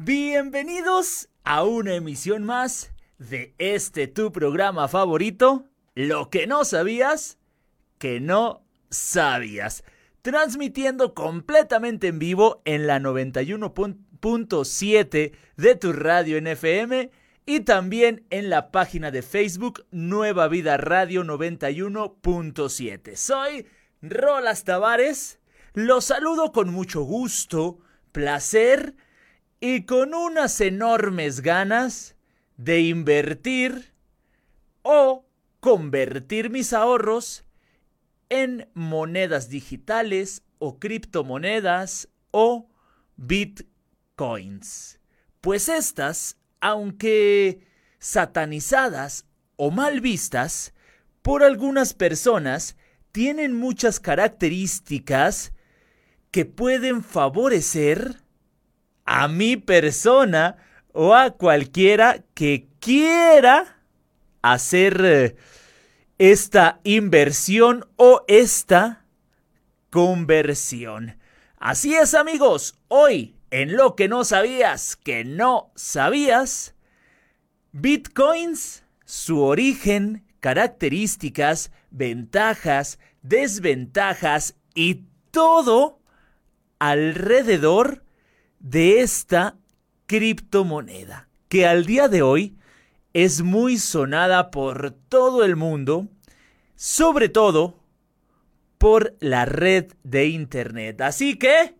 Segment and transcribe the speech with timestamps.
[0.00, 5.64] Bienvenidos a una emisión más de este tu programa favorito,
[5.96, 7.36] Lo que no sabías,
[7.98, 9.82] que no sabías.
[10.22, 17.10] Transmitiendo completamente en vivo en la 91.7 de tu radio NFM
[17.44, 23.16] y también en la página de Facebook Nueva Vida Radio 91.7.
[23.16, 23.66] Soy
[24.00, 25.40] Rolas Tavares,
[25.74, 27.80] los saludo con mucho gusto,
[28.12, 28.94] placer
[29.60, 32.16] y con unas enormes ganas
[32.56, 33.92] de invertir
[34.82, 35.26] o
[35.60, 37.44] convertir mis ahorros
[38.28, 42.68] en monedas digitales o criptomonedas o
[43.16, 45.00] bitcoins.
[45.40, 47.66] Pues estas, aunque
[47.98, 50.74] satanizadas o mal vistas
[51.22, 52.76] por algunas personas,
[53.12, 55.52] tienen muchas características
[56.30, 58.22] que pueden favorecer
[59.10, 60.58] a mi persona
[60.92, 63.78] o a cualquiera que quiera
[64.42, 65.36] hacer eh,
[66.18, 69.06] esta inversión o esta
[69.88, 71.16] conversión.
[71.56, 76.74] Así es amigos, hoy en lo que no sabías que no sabías,
[77.72, 85.98] bitcoins, su origen, características, ventajas, desventajas y todo
[86.78, 88.02] alrededor
[88.60, 89.56] de esta
[90.06, 92.56] criptomoneda, que al día de hoy
[93.12, 96.08] es muy sonada por todo el mundo,
[96.76, 97.78] sobre todo
[98.78, 101.00] por la red de Internet.
[101.00, 101.74] Así que,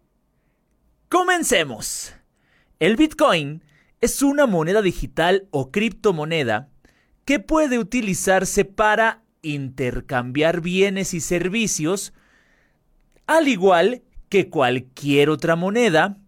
[1.08, 2.14] comencemos.
[2.80, 3.62] El Bitcoin
[4.00, 6.68] es una moneda digital o criptomoneda
[7.24, 12.12] que puede utilizarse para intercambiar bienes y servicios,
[13.26, 16.18] al igual que cualquier otra moneda,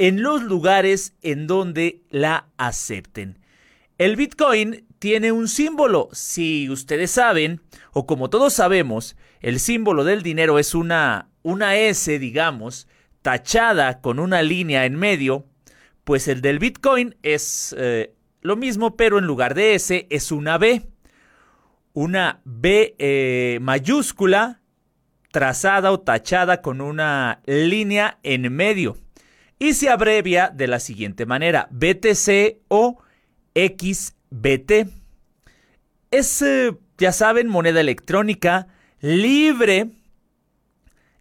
[0.00, 3.38] en los lugares en donde la acepten.
[3.98, 6.08] El Bitcoin tiene un símbolo.
[6.12, 7.60] Si ustedes saben,
[7.92, 12.88] o como todos sabemos, el símbolo del dinero es una, una S, digamos,
[13.20, 15.44] tachada con una línea en medio,
[16.04, 20.56] pues el del Bitcoin es eh, lo mismo, pero en lugar de S es una
[20.56, 20.80] B.
[21.92, 24.62] Una B eh, mayúscula
[25.30, 28.96] trazada o tachada con una línea en medio
[29.60, 32.98] y se abrevia de la siguiente manera, BTC o
[33.54, 34.88] XBT.
[36.10, 38.68] Es, eh, ya saben, moneda electrónica
[39.00, 39.90] libre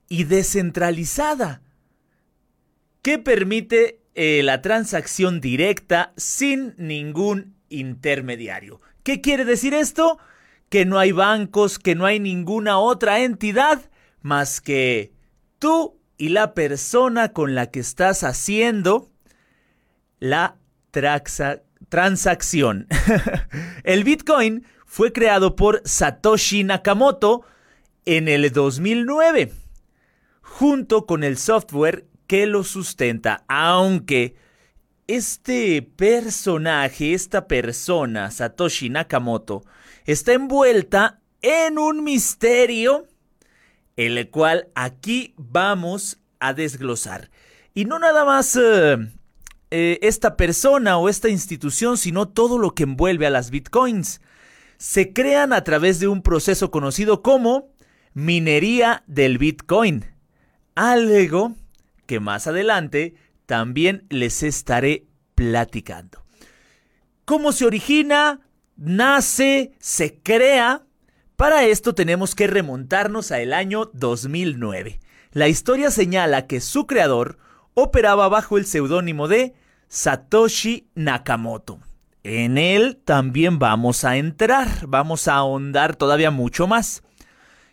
[0.08, 1.62] y descentralizada
[3.02, 8.80] que permite eh, la transacción directa sin ningún intermediario.
[9.04, 10.18] ¿Qué quiere decir esto?
[10.70, 13.90] Que no hay bancos, que no hay ninguna otra entidad
[14.22, 15.12] más que
[15.58, 19.10] tú y la persona con la que estás haciendo
[20.20, 20.58] la
[21.88, 22.88] transacción.
[23.84, 27.44] el Bitcoin fue creado por Satoshi Nakamoto
[28.06, 29.54] en el 2009,
[30.42, 34.36] junto con el software que lo sustenta, aunque
[35.08, 39.64] este personaje, esta persona, Satoshi Nakamoto,
[40.06, 43.08] está envuelta en un misterio
[44.00, 47.30] el cual aquí vamos a desglosar.
[47.74, 48.98] Y no nada más eh,
[49.72, 54.22] eh, esta persona o esta institución, sino todo lo que envuelve a las bitcoins.
[54.78, 57.74] Se crean a través de un proceso conocido como
[58.14, 60.06] minería del bitcoin.
[60.76, 61.56] Algo
[62.06, 66.24] que más adelante también les estaré platicando.
[67.26, 68.40] ¿Cómo se origina?
[68.78, 70.86] Nace, se crea
[71.40, 75.00] para esto tenemos que remontarnos a el año 2009.
[75.32, 77.38] La historia señala que su creador
[77.76, 79.54] operaba bajo el seudónimo de
[79.88, 81.80] Satoshi Nakamoto.
[82.24, 87.04] En él también vamos a entrar, vamos a ahondar todavía mucho más.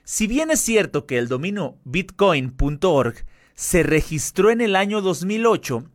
[0.04, 3.16] Si bien es cierto que el dominio bitcoin.org
[3.56, 5.90] se registró en el año 2008,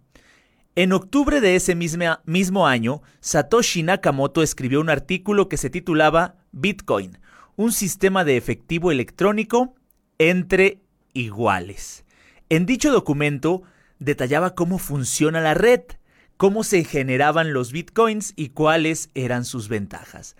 [0.75, 7.17] en octubre de ese mismo año, Satoshi Nakamoto escribió un artículo que se titulaba Bitcoin,
[7.55, 9.75] un sistema de efectivo electrónico
[10.17, 10.81] entre
[11.13, 12.05] iguales.
[12.49, 13.63] En dicho documento
[13.99, 15.81] detallaba cómo funciona la red,
[16.37, 20.35] cómo se generaban los bitcoins y cuáles eran sus ventajas.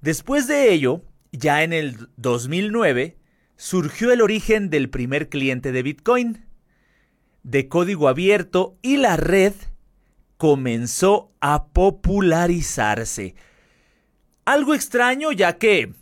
[0.00, 1.02] Después de ello,
[1.32, 3.16] ya en el 2009,
[3.56, 6.46] surgió el origen del primer cliente de Bitcoin,
[7.42, 9.54] de código abierto, y la red
[10.36, 13.34] comenzó a popularizarse.
[14.44, 15.92] Algo extraño ya que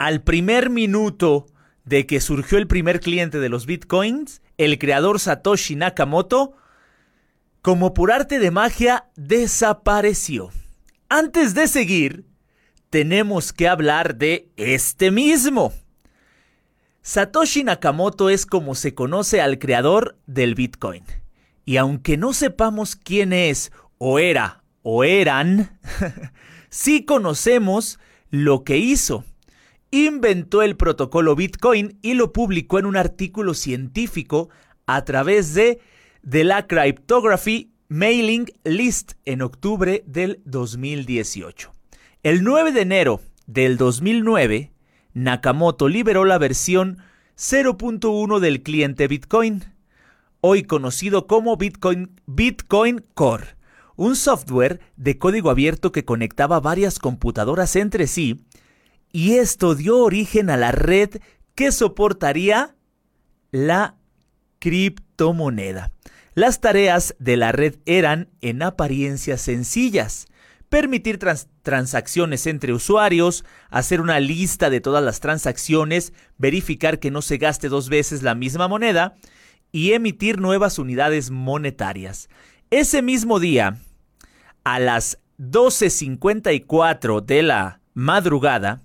[0.00, 1.46] al primer minuto
[1.84, 6.56] de que surgió el primer cliente de los bitcoins, el creador Satoshi Nakamoto
[7.60, 10.52] como por arte de magia, desapareció.
[11.10, 12.24] Antes de seguir,
[12.88, 15.74] tenemos que hablar de este mismo.
[17.02, 21.04] Satoshi Nakamoto es como se conoce al creador del Bitcoin.
[21.66, 25.78] Y aunque no sepamos quién es, o era, o eran,
[26.70, 27.98] sí conocemos
[28.30, 29.26] lo que hizo.
[29.90, 34.50] Inventó el protocolo Bitcoin y lo publicó en un artículo científico
[34.86, 35.80] a través de
[36.22, 41.72] de la Cryptography Mailing List en octubre del 2018.
[42.22, 44.72] El 9 de enero del 2009,
[45.14, 46.98] Nakamoto liberó la versión
[47.36, 49.64] 0.1 del cliente Bitcoin,
[50.40, 53.56] hoy conocido como Bitcoin, Bitcoin Core,
[53.96, 58.44] un software de código abierto que conectaba varias computadoras entre sí,
[59.12, 61.20] y esto dio origen a la red
[61.54, 62.74] que soportaría
[63.50, 63.96] la
[64.58, 65.92] criptomoneda.
[66.34, 70.26] Las tareas de la red eran, en apariencia, sencillas.
[70.68, 71.18] Permitir
[71.62, 77.68] transacciones entre usuarios, hacer una lista de todas las transacciones, verificar que no se gaste
[77.68, 79.16] dos veces la misma moneda
[79.72, 82.28] y emitir nuevas unidades monetarias.
[82.70, 83.78] Ese mismo día,
[84.62, 88.82] a las 12.54 de la madrugada,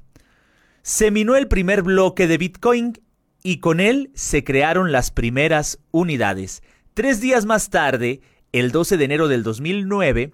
[0.86, 3.02] se minó el primer bloque de Bitcoin
[3.42, 6.62] y con él se crearon las primeras unidades.
[6.94, 8.22] Tres días más tarde,
[8.52, 10.32] el 12 de enero del 2009,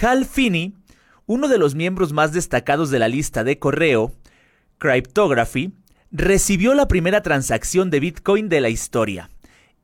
[0.00, 0.74] Hal Finney,
[1.26, 4.12] uno de los miembros más destacados de la lista de correo,
[4.78, 5.74] Cryptography,
[6.10, 9.30] recibió la primera transacción de Bitcoin de la historia.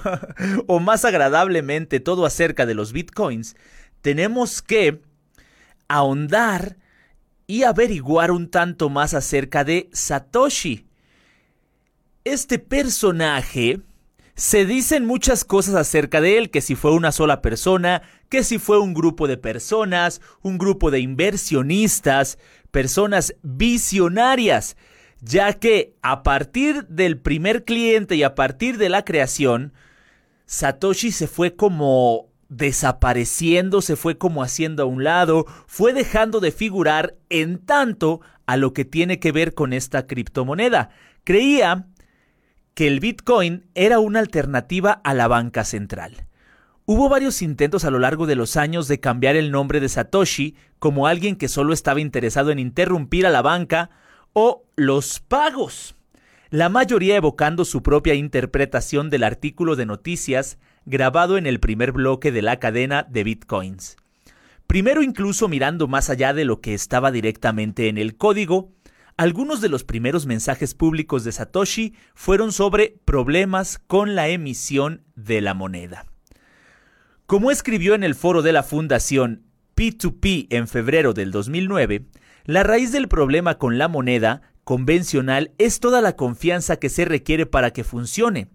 [0.66, 3.56] o más agradablemente todo acerca de los bitcoins,
[4.00, 5.02] tenemos que
[5.88, 6.76] ahondar
[7.46, 10.86] y averiguar un tanto más acerca de Satoshi.
[12.24, 13.80] Este personaje
[14.36, 18.58] se dicen muchas cosas acerca de él, que si fue una sola persona, que si
[18.58, 22.38] fue un grupo de personas, un grupo de inversionistas,
[22.70, 24.76] personas visionarias,
[25.22, 29.72] ya que a partir del primer cliente y a partir de la creación,
[30.44, 36.52] Satoshi se fue como desapareciendo, se fue como haciendo a un lado, fue dejando de
[36.52, 40.90] figurar en tanto a lo que tiene que ver con esta criptomoneda.
[41.24, 41.88] Creía
[42.76, 46.26] que el Bitcoin era una alternativa a la banca central.
[46.84, 50.56] Hubo varios intentos a lo largo de los años de cambiar el nombre de Satoshi
[50.78, 53.88] como alguien que solo estaba interesado en interrumpir a la banca
[54.34, 55.96] o los pagos,
[56.50, 62.30] la mayoría evocando su propia interpretación del artículo de noticias grabado en el primer bloque
[62.30, 63.96] de la cadena de bitcoins.
[64.66, 68.75] Primero incluso mirando más allá de lo que estaba directamente en el código,
[69.16, 75.40] algunos de los primeros mensajes públicos de Satoshi fueron sobre problemas con la emisión de
[75.40, 76.06] la moneda.
[77.26, 79.44] Como escribió en el foro de la fundación
[79.74, 82.06] P2P en febrero del 2009,
[82.44, 87.46] la raíz del problema con la moneda convencional es toda la confianza que se requiere
[87.46, 88.48] para que funcione.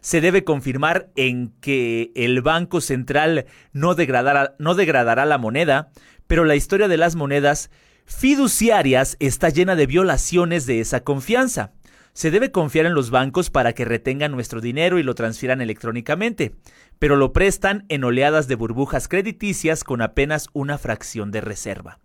[0.00, 5.90] se debe confirmar en que el Banco Central no degradará, no degradará la moneda,
[6.28, 7.70] pero la historia de las monedas
[8.08, 11.72] fiduciarias está llena de violaciones de esa confianza.
[12.14, 16.56] Se debe confiar en los bancos para que retengan nuestro dinero y lo transfieran electrónicamente,
[16.98, 22.00] pero lo prestan en oleadas de burbujas crediticias con apenas una fracción de reserva.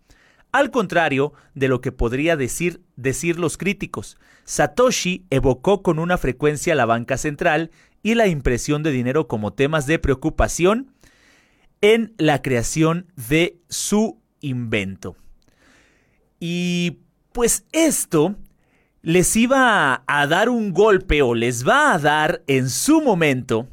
[0.52, 6.76] Al contrario de lo que podría decir, decir los críticos, Satoshi evocó con una frecuencia
[6.76, 7.72] la banca central
[8.04, 10.92] y la impresión de dinero como temas de preocupación
[11.80, 15.16] en la creación de su invento.
[16.46, 16.98] Y
[17.32, 18.36] pues esto
[19.00, 23.66] les iba a dar un golpe o les va a dar en su momento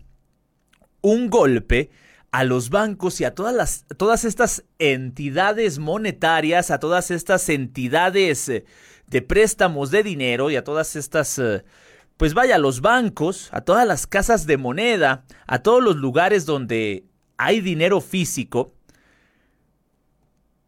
[1.02, 1.90] un golpe
[2.32, 8.48] a los bancos y a todas, las, todas estas entidades monetarias, a todas estas entidades
[8.48, 8.64] eh,
[9.06, 11.66] de préstamos de dinero y a todas estas, eh,
[12.16, 16.46] pues vaya, a los bancos, a todas las casas de moneda, a todos los lugares
[16.46, 17.04] donde
[17.36, 18.72] hay dinero físico,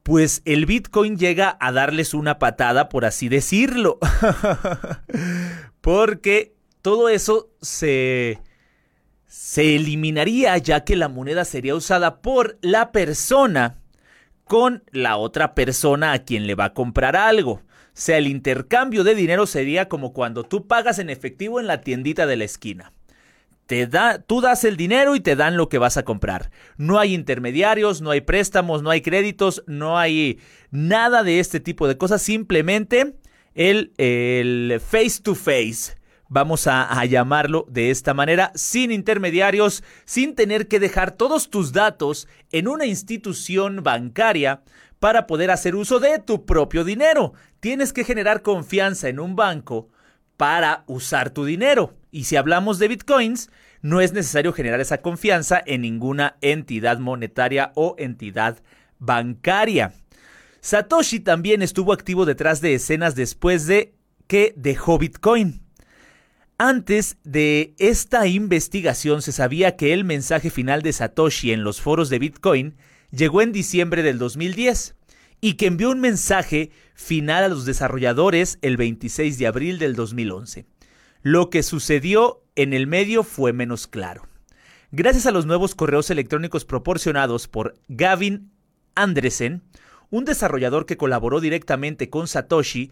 [0.04, 4.00] pues el Bitcoin llega a darles una patada, por así decirlo.
[5.82, 8.40] Porque todo eso se
[9.34, 13.80] se eliminaría ya que la moneda sería usada por la persona
[14.44, 17.54] con la otra persona a quien le va a comprar algo.
[17.54, 17.62] O
[17.94, 22.28] sea, el intercambio de dinero sería como cuando tú pagas en efectivo en la tiendita
[22.28, 22.94] de la esquina.
[23.66, 26.52] Te da, tú das el dinero y te dan lo que vas a comprar.
[26.78, 30.40] No hay intermediarios, no hay préstamos, no hay créditos, no hay
[30.72, 32.22] nada de este tipo de cosas.
[32.22, 33.16] Simplemente
[33.54, 36.04] el, el face to face
[36.34, 42.28] vamos a, llamarlo de esta manera, sin intermediarios, sin tener que dejar todos tus datos
[42.52, 44.64] en una institución bancaria
[45.00, 47.34] para poder hacer uso de tu propio dinero.
[47.60, 49.90] Tienes que generar confianza en un banco
[50.36, 51.94] para usar tu dinero.
[52.14, 53.50] Y si hablamos de bitcoins,
[53.82, 58.62] no es necesario generar esa confianza en ninguna entidad monetaria o entidad
[59.00, 59.96] bancaria.
[60.62, 63.96] Satoshi también estuvo activo detrás de escenas después de
[64.28, 65.64] que dejó Bitcoin.
[66.60, 72.12] Antes de esta investigación se sabía que el mensaje final de Satoshi en los foros
[72.12, 72.76] de Bitcoin
[73.10, 74.94] llegó en diciembre del 2010
[75.42, 80.68] y que envió un mensaje final a los desarrolladores el 26 de abril del 2011.
[81.24, 84.28] Lo que sucedió en el medio fue menos claro.
[84.92, 88.52] Gracias a los nuevos correos electrónicos proporcionados por Gavin
[88.94, 89.64] Andresen,
[90.10, 92.92] un desarrollador que colaboró directamente con Satoshi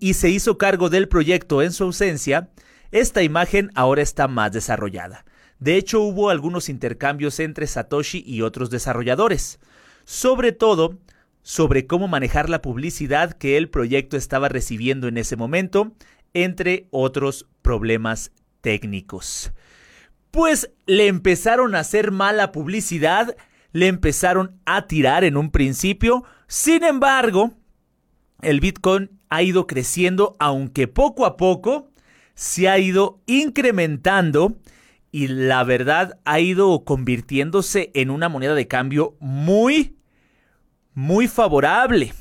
[0.00, 2.50] y se hizo cargo del proyecto en su ausencia,
[2.90, 5.24] esta imagen ahora está más desarrollada.
[5.60, 9.60] De hecho, hubo algunos intercambios entre Satoshi y otros desarrolladores,
[10.04, 10.98] sobre todo
[11.42, 15.92] sobre cómo manejar la publicidad que el proyecto estaba recibiendo en ese momento,
[16.34, 19.52] entre otros problemas técnicos.
[20.30, 23.36] Pues le empezaron a hacer mala publicidad,
[23.72, 27.52] le empezaron a tirar en un principio, sin embargo,
[28.42, 31.90] el Bitcoin ha ido creciendo, aunque poco a poco,
[32.34, 34.56] se ha ido incrementando
[35.10, 39.96] y la verdad ha ido convirtiéndose en una moneda de cambio muy,
[40.92, 42.12] muy favorable.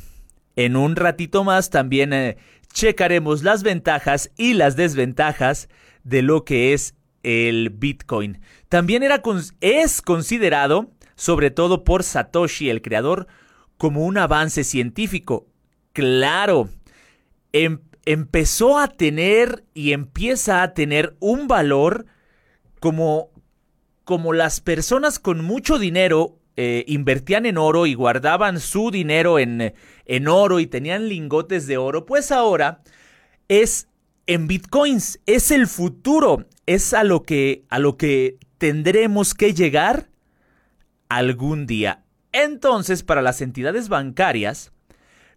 [0.56, 2.38] En un ratito más también eh,
[2.76, 5.70] checaremos las ventajas y las desventajas
[6.04, 8.42] de lo que es el Bitcoin.
[8.70, 9.24] También era,
[9.62, 13.28] es considerado, sobre todo por Satoshi, el creador,
[13.78, 15.48] como un avance científico.
[15.94, 16.70] Claro,
[17.54, 22.06] en, empezó a tener y empieza a tener un valor
[22.82, 23.32] como,
[24.04, 29.74] como las personas con mucho dinero eh, invertían en oro y guardaban su dinero en,
[30.06, 32.82] en oro y tenían lingotes de oro, pues ahora
[33.48, 33.88] es
[34.28, 40.10] en bitcoins, es el futuro, es a lo que, a lo que tendremos que llegar
[41.10, 42.04] algún día.
[42.32, 44.72] Entonces, para las entidades bancarias,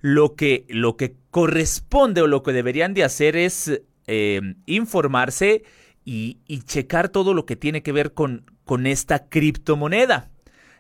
[0.01, 5.65] lo que, lo que corresponde o lo que deberían de hacer es eh, informarse
[6.05, 10.31] y, y, checar todo lo que tiene que ver con, con esta criptomoneda.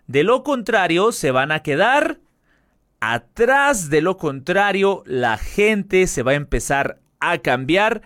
[0.08, 2.18] De lo contrario, se van a quedar
[2.98, 3.90] atrás.
[3.90, 8.02] De lo contrario, la gente se va a empezar a cambiar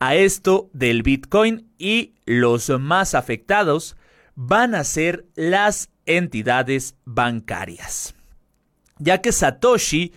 [0.00, 3.96] a esto del Bitcoin y los más afectados
[4.34, 8.14] van a ser las entidades bancarias.
[8.98, 10.12] Ya que Satoshi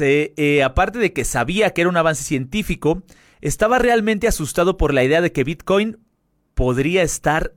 [0.00, 3.02] eh, aparte de que sabía que era un avance científico,
[3.40, 5.98] estaba realmente asustado por la idea de que Bitcoin
[6.54, 7.52] podría estar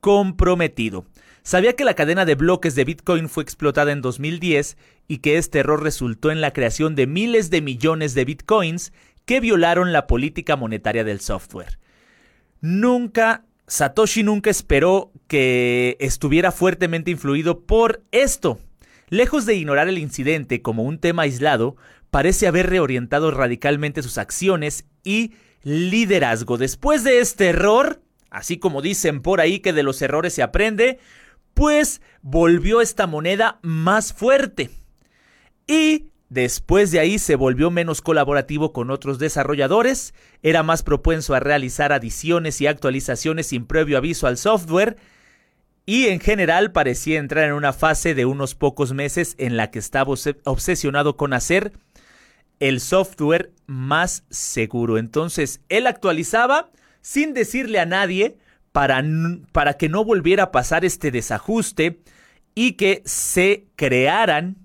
[0.00, 1.06] comprometido.
[1.42, 4.76] Sabía que la cadena de bloques de Bitcoin fue explotada en 2010
[5.08, 8.92] y que este error resultó en la creación de miles de millones de Bitcoins
[9.24, 11.78] que violaron la política monetaria del software.
[12.60, 18.58] Nunca Satoshi nunca esperó que estuviera fuertemente influido por esto.
[19.10, 21.76] Lejos de ignorar el incidente como un tema aislado,
[22.10, 26.58] parece haber reorientado radicalmente sus acciones y liderazgo.
[26.58, 30.98] Después de este error, así como dicen por ahí que de los errores se aprende,
[31.54, 34.70] pues volvió esta moneda más fuerte.
[35.66, 41.40] Y después de ahí se volvió menos colaborativo con otros desarrolladores, era más propenso a
[41.40, 44.96] realizar adiciones y actualizaciones sin previo aviso al software,
[45.86, 49.80] y en general parecía entrar en una fase de unos pocos meses en la que
[49.80, 50.14] estaba
[50.44, 51.72] obsesionado con hacer
[52.60, 54.98] el software más seguro.
[54.98, 58.36] Entonces, él actualizaba sin decirle a nadie
[58.72, 59.02] para,
[59.52, 62.02] para que no volviera a pasar este desajuste
[62.54, 64.56] y que se crearan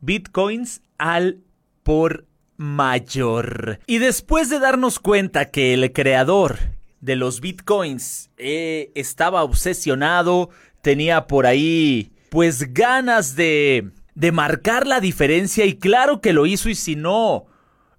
[0.00, 1.40] bitcoins al
[1.82, 3.80] por mayor.
[3.86, 6.58] Y después de darnos cuenta que el creador
[7.00, 10.50] de los bitcoins eh, estaba obsesionado,
[10.82, 16.70] tenía por ahí pues ganas de de marcar la diferencia y claro que lo hizo
[16.70, 17.46] y si no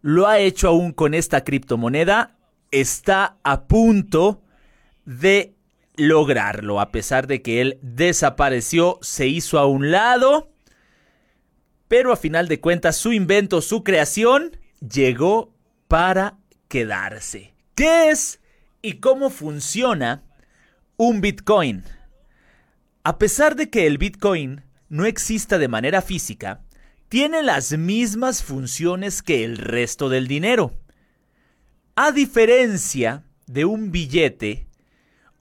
[0.02, 2.36] lo ha hecho aún con esta criptomoneda,
[2.72, 4.42] está a punto
[5.08, 5.56] de
[5.96, 10.52] lograrlo, a pesar de que él desapareció, se hizo a un lado,
[11.88, 15.56] pero a final de cuentas su invento, su creación, llegó
[15.88, 16.38] para
[16.68, 17.54] quedarse.
[17.74, 18.42] ¿Qué es
[18.82, 20.24] y cómo funciona
[20.98, 21.84] un Bitcoin?
[23.04, 26.62] A pesar de que el Bitcoin no exista de manera física,
[27.08, 30.74] tiene las mismas funciones que el resto del dinero.
[31.96, 34.67] A diferencia de un billete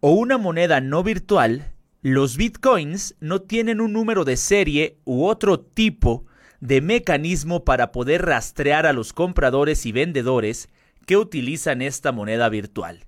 [0.01, 1.73] o una moneda no virtual,
[2.03, 6.25] los bitcoins no tienen un número de serie u otro tipo
[6.61, 10.69] de mecanismo para poder rastrear a los compradores y vendedores
[11.07, 13.05] que utilizan esta moneda virtual.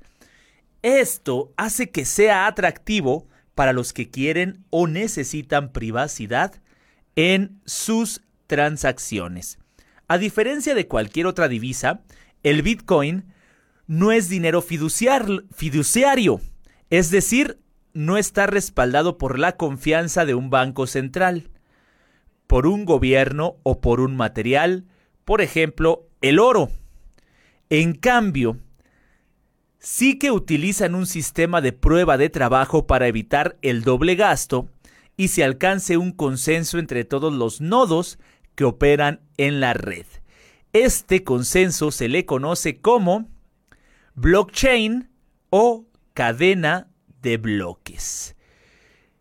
[0.82, 6.54] Esto hace que sea atractivo para los que quieren o necesitan privacidad
[7.16, 9.58] en sus transacciones.
[10.06, 12.02] A diferencia de cualquier otra divisa,
[12.42, 13.24] el Bitcoin
[13.86, 16.40] no es dinero fiduciario,
[16.90, 17.58] es decir,
[17.92, 21.50] no está respaldado por la confianza de un banco central,
[22.46, 24.86] por un gobierno o por un material,
[25.24, 26.70] por ejemplo, el oro.
[27.70, 28.58] En cambio,
[29.78, 34.68] sí que utilizan un sistema de prueba de trabajo para evitar el doble gasto
[35.16, 38.18] y se alcance un consenso entre todos los nodos
[38.54, 40.06] que operan en la red.
[40.72, 43.28] Este consenso se le conoce como
[44.14, 45.10] blockchain
[45.50, 45.87] o
[46.18, 46.88] cadena
[47.22, 48.34] de bloques.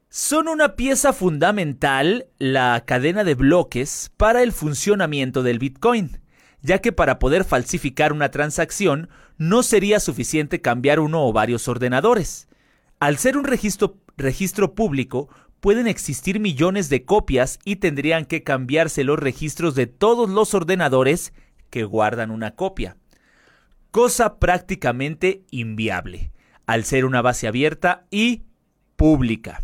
[0.09, 6.19] Son una pieza fundamental la cadena de bloques para el funcionamiento del Bitcoin
[6.63, 12.47] ya que para poder falsificar una transacción no sería suficiente cambiar uno o varios ordenadores.
[12.99, 15.29] Al ser un registro, registro público,
[15.59, 21.31] pueden existir millones de copias y tendrían que cambiarse los registros de todos los ordenadores
[21.69, 22.97] que guardan una copia.
[23.91, 26.31] Cosa prácticamente inviable,
[26.67, 28.43] al ser una base abierta y
[28.95, 29.63] pública.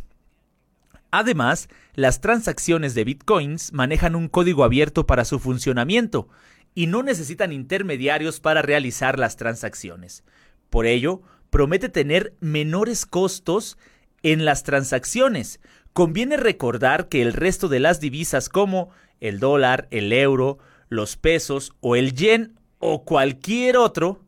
[1.11, 6.27] Además, las transacciones de bitcoins manejan un código abierto para su funcionamiento
[6.73, 10.23] y no necesitan intermediarios para realizar las transacciones.
[10.71, 13.77] Por ello, promete tener menores costos
[14.23, 15.59] en las transacciones.
[15.93, 18.89] Conviene recordar que el resto de las divisas como
[19.19, 20.57] el dólar, el euro,
[20.89, 24.25] los pesos o el yen o cualquier otro,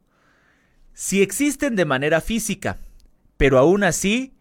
[0.95, 2.79] si existen de manera física,
[3.37, 4.33] pero aún así,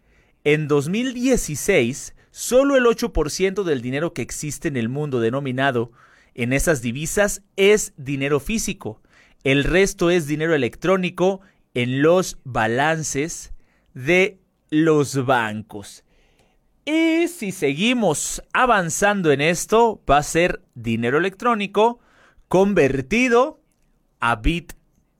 [0.44, 5.90] en 2016, solo el 8% del dinero que existe en el mundo denominado
[6.34, 9.02] en esas divisas es dinero físico.
[9.42, 11.40] El resto es dinero electrónico
[11.74, 13.52] en los balances
[13.92, 14.38] de
[14.70, 16.04] los bancos.
[16.84, 21.98] Y si seguimos avanzando en esto, va a ser dinero electrónico
[22.46, 23.60] convertido
[24.20, 24.40] a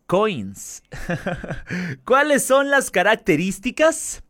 [0.05, 0.83] bitcoins.
[2.05, 4.23] ¿Cuáles son las características?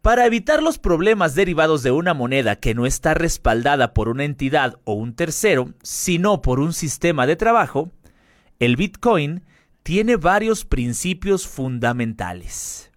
[0.00, 4.78] Para evitar los problemas derivados de una moneda que no está respaldada por una entidad
[4.84, 7.92] o un tercero, sino por un sistema de trabajo,
[8.58, 9.44] el Bitcoin
[9.84, 12.90] tiene varios principios fundamentales.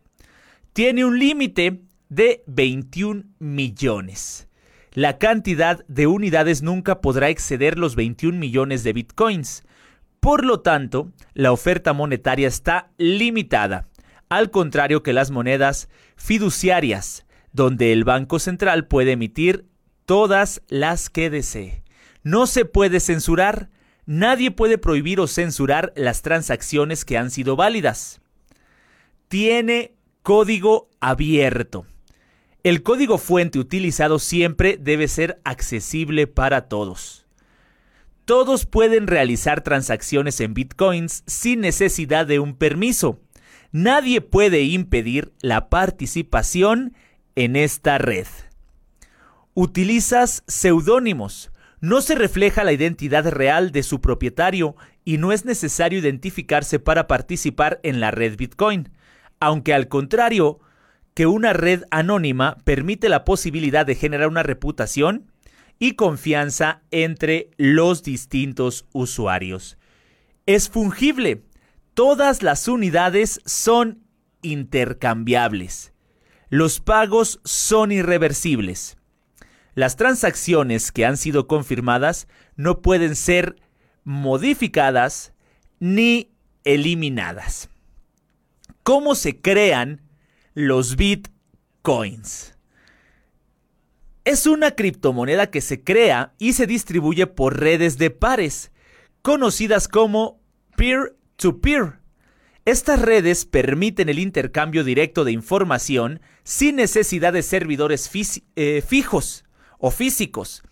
[0.73, 4.47] Tiene un límite de 21 millones.
[4.93, 9.63] La cantidad de unidades nunca podrá exceder los 21 millones de bitcoins.
[10.19, 13.87] Por lo tanto, la oferta monetaria está limitada
[14.29, 19.65] al contrario que las monedas fiduciarias, donde el Banco Central puede emitir
[20.05, 21.83] todas las que desee.
[22.23, 23.69] No se puede censurar,
[24.05, 28.21] nadie puede prohibir o censurar las transacciones que han sido válidas.
[29.27, 31.85] Tiene código abierto.
[32.63, 37.24] El código fuente utilizado siempre debe ser accesible para todos.
[38.25, 43.19] Todos pueden realizar transacciones en bitcoins sin necesidad de un permiso.
[43.71, 46.95] Nadie puede impedir la participación
[47.35, 48.25] en esta red.
[49.53, 51.51] Utilizas seudónimos.
[51.81, 57.05] No se refleja la identidad real de su propietario y no es necesario identificarse para
[57.05, 58.89] participar en la red Bitcoin,
[59.39, 60.59] aunque al contrario,
[61.13, 65.31] que una red anónima permite la posibilidad de generar una reputación
[65.79, 69.77] y confianza entre los distintos usuarios.
[70.45, 71.43] Es fungible.
[71.93, 74.03] Todas las unidades son
[74.41, 75.93] intercambiables.
[76.49, 78.97] Los pagos son irreversibles.
[79.73, 83.57] Las transacciones que han sido confirmadas no pueden ser
[84.03, 85.33] modificadas
[85.79, 86.31] ni
[86.63, 87.69] eliminadas.
[88.83, 90.01] ¿Cómo se crean
[90.53, 92.54] los bitcoins?
[94.25, 98.71] Es una criptomoneda que se crea y se distribuye por redes de pares,
[99.21, 100.41] conocidas como
[100.75, 101.99] peer-to-peer.
[102.65, 108.09] Estas redes permiten el intercambio directo de información sin necesidad de servidores
[108.55, 109.45] eh, fijos
[109.77, 110.63] o físicos.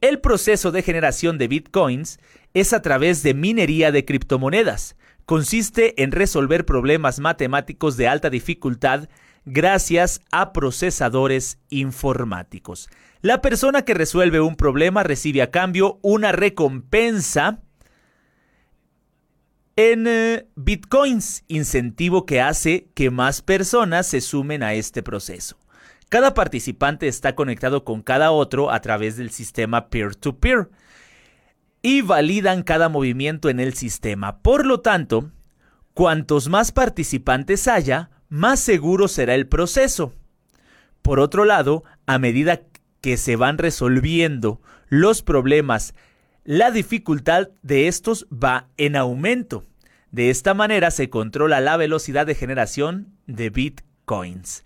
[0.00, 2.18] El proceso de generación de bitcoins
[2.54, 4.96] es a través de minería de criptomonedas.
[5.26, 9.08] Consiste en resolver problemas matemáticos de alta dificultad
[9.46, 12.90] gracias a procesadores informáticos.
[13.22, 17.62] La persona que resuelve un problema recibe a cambio una recompensa
[19.76, 25.58] en eh, bitcoins, incentivo que hace que más personas se sumen a este proceso.
[26.08, 30.70] Cada participante está conectado con cada otro a través del sistema peer-to-peer
[31.82, 34.38] y validan cada movimiento en el sistema.
[34.40, 35.30] Por lo tanto,
[35.94, 40.12] cuantos más participantes haya, más seguro será el proceso.
[41.02, 42.62] Por otro lado, a medida
[43.00, 45.94] que se van resolviendo los problemas,
[46.44, 49.64] la dificultad de estos va en aumento.
[50.10, 54.64] De esta manera se controla la velocidad de generación de bitcoins.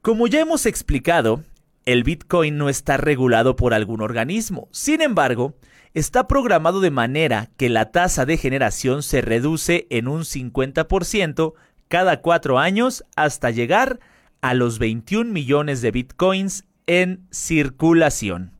[0.00, 1.44] Como ya hemos explicado,
[1.84, 4.68] el Bitcoin no está regulado por algún organismo.
[4.72, 5.54] Sin embargo,
[5.94, 11.54] está programado de manera que la tasa de generación se reduce en un 50%
[11.92, 14.00] cada cuatro años hasta llegar
[14.40, 18.52] a los 21 millones de Bitcoins en circulación.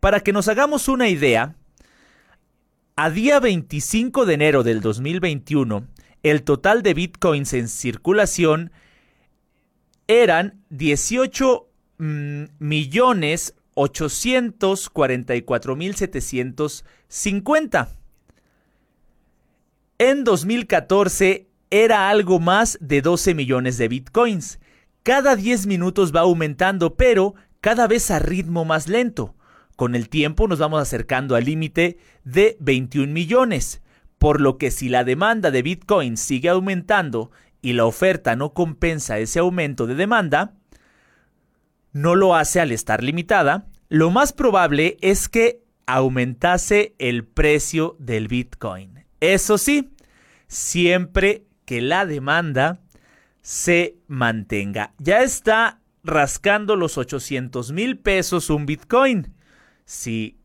[0.00, 1.54] Para que nos hagamos una idea,
[2.96, 5.86] a día 25 de enero del 2021,
[6.24, 8.72] el total de Bitcoins en circulación
[10.08, 17.90] eran 18 mm, millones 844 mil 750.
[19.98, 24.60] En 2014 era algo más de 12 millones de bitcoins.
[25.02, 29.34] Cada 10 minutos va aumentando, pero cada vez a ritmo más lento.
[29.76, 33.82] Con el tiempo nos vamos acercando al límite de 21 millones,
[34.18, 39.18] por lo que si la demanda de bitcoins sigue aumentando y la oferta no compensa
[39.18, 40.54] ese aumento de demanda,
[41.92, 48.28] no lo hace al estar limitada, lo más probable es que aumentase el precio del
[48.28, 49.04] Bitcoin.
[49.20, 49.90] Eso sí,
[50.46, 52.80] siempre que la demanda
[53.42, 54.94] se mantenga.
[54.98, 59.34] Ya está rascando los 800 mil pesos un Bitcoin.
[59.84, 60.38] Si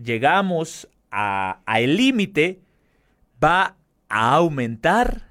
[0.00, 2.62] llegamos a, el límite,
[3.42, 3.76] va
[4.08, 5.28] a aumentar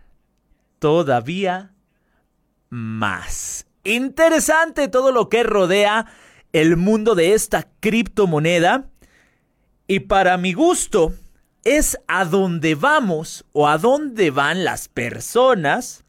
[0.80, 1.74] todavía
[2.70, 3.68] más.
[3.84, 6.06] Interesante todo lo que rodea
[6.54, 8.90] el mundo de esta criptomoneda.
[9.88, 11.14] Y para mi gusto,
[11.64, 16.04] es a dónde vamos o a dónde van las personas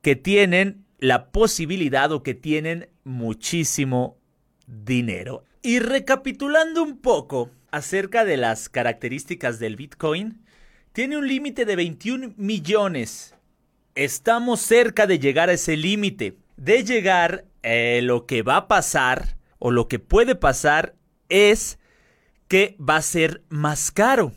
[0.00, 4.16] que tienen la posibilidad o que tienen muchísimo
[4.66, 5.44] dinero.
[5.62, 10.44] Y recapitulando un poco acerca de las características del Bitcoin,
[10.92, 13.34] tiene un límite de 21 millones
[13.94, 16.36] estamos cerca de llegar a ese límite.
[16.56, 20.94] De llegar, eh, lo que va a pasar o lo que puede pasar
[21.28, 21.78] es
[22.48, 24.32] que va a ser más caro.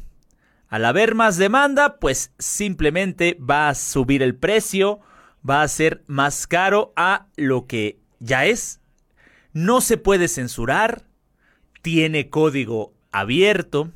[0.75, 4.99] Al haber más demanda, pues simplemente va a subir el precio,
[5.49, 8.81] va a ser más caro a lo que ya es.
[9.53, 11.05] No se puede censurar,
[11.81, 13.93] tiene código abierto,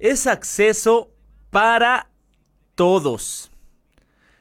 [0.00, 1.12] es acceso
[1.50, 2.10] para
[2.74, 3.52] todos.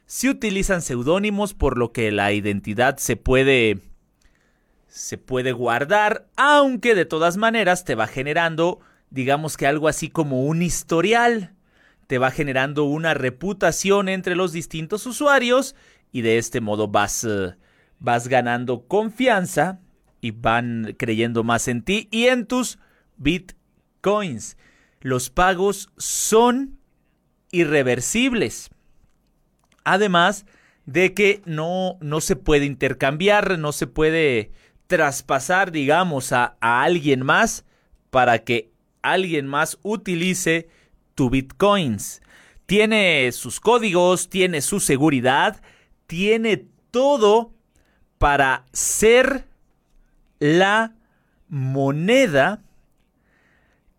[0.08, 3.82] Si utilizan seudónimos, por lo que la identidad se puede
[4.88, 8.80] se puede guardar, aunque de todas maneras te va generando,
[9.12, 11.54] digamos que algo así como un historial,
[12.08, 15.76] te va generando una reputación entre los distintos usuarios
[16.12, 17.56] y de este modo vas, eh,
[18.00, 19.80] vas ganando confianza
[20.19, 22.80] y van creyendo más en ti y en tus
[23.17, 24.58] bitcoins.
[25.00, 26.80] Los pagos son
[27.52, 28.69] irreversibles.
[29.84, 30.45] Además
[30.86, 34.52] de que no, no se puede intercambiar, no se puede
[34.88, 37.65] traspasar, digamos, a, a alguien más
[38.10, 38.70] para que
[39.01, 40.69] alguien más utilice
[41.15, 42.21] tu bitcoins.
[42.65, 45.61] Tiene sus códigos, tiene su seguridad,
[46.07, 47.53] tiene todo
[48.17, 49.47] para ser
[50.39, 50.95] la
[51.47, 52.63] moneda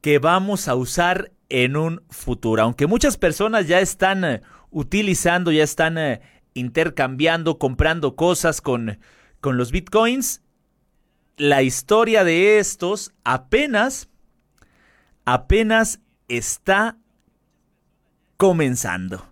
[0.00, 2.62] que vamos a usar en un futuro.
[2.62, 6.20] Aunque muchas personas ya están eh, utilizando, ya están eh,
[6.54, 8.98] intercambiando, comprando cosas con,
[9.40, 10.42] con los bitcoins,
[11.36, 14.08] la historia de estos apenas,
[15.24, 16.96] apenas está
[18.37, 19.26] comenzando.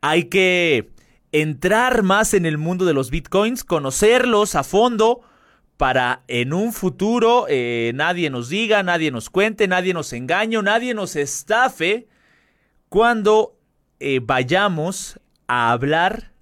[0.00, 0.90] Hay que
[1.32, 5.20] entrar más en el mundo de los bitcoins, conocerlos a fondo
[5.76, 10.94] para en un futuro eh, nadie nos diga, nadie nos cuente, nadie nos engañe, nadie
[10.94, 12.08] nos estafe
[12.88, 13.58] cuando
[14.00, 16.32] eh, vayamos a hablar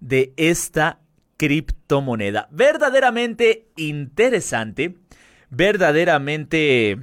[0.00, 1.00] de esta
[1.36, 2.48] criptomoneda.
[2.50, 4.96] Verdaderamente interesante,
[5.50, 6.98] verdaderamente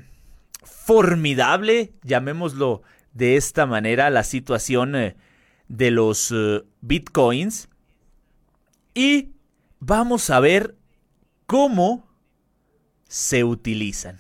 [0.64, 2.82] formidable, llamémoslo
[3.14, 5.16] de esta manera, la situación eh,
[5.68, 7.70] de los eh, bitcoins.
[8.94, 9.32] Y
[9.80, 10.76] vamos a ver
[11.46, 12.08] cómo
[13.08, 14.20] se utilizan.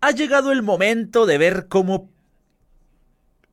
[0.00, 2.10] Ha llegado el momento de ver cómo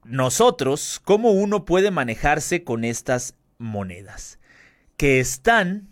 [0.04, 4.40] nosotros, cómo uno puede manejarse con estas monedas,
[4.98, 5.90] que están,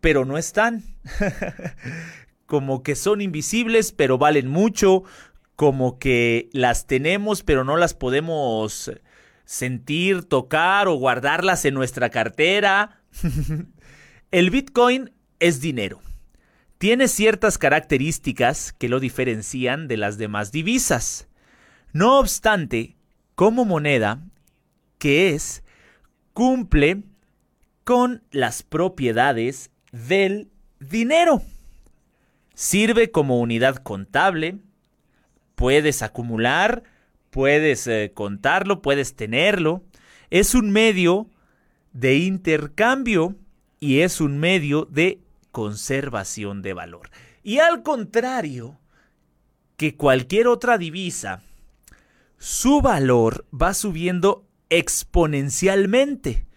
[0.00, 0.82] pero no están.
[2.48, 5.04] como que son invisibles, pero valen mucho,
[5.54, 8.90] como que las tenemos, pero no las podemos
[9.44, 13.02] sentir, tocar o guardarlas en nuestra cartera.
[14.30, 16.00] El Bitcoin es dinero.
[16.78, 21.28] Tiene ciertas características que lo diferencian de las demás divisas.
[21.92, 22.96] No obstante,
[23.34, 24.22] como moneda,
[24.96, 25.64] que es,
[26.32, 27.02] cumple
[27.84, 31.42] con las propiedades del dinero.
[32.58, 34.58] Sirve como unidad contable,
[35.54, 36.82] puedes acumular,
[37.30, 39.84] puedes eh, contarlo, puedes tenerlo.
[40.30, 41.30] Es un medio
[41.92, 43.36] de intercambio
[43.78, 45.20] y es un medio de
[45.52, 47.10] conservación de valor.
[47.44, 48.76] Y al contrario
[49.76, 51.42] que cualquier otra divisa,
[52.38, 56.47] su valor va subiendo exponencialmente.